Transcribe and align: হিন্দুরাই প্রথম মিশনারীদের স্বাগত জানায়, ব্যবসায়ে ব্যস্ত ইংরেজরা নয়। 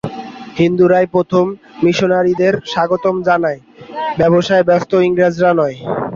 হিন্দুরাই 0.59 1.05
প্রথম 1.07 1.45
মিশনারীদের 1.83 2.53
স্বাগত 2.65 3.05
জানায়, 3.27 3.59
ব্যবসায়ে 4.19 4.67
ব্যস্ত 4.69 4.91
ইংরেজরা 5.07 5.51
নয়। 5.53 5.75